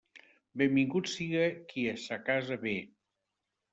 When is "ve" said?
2.65-2.77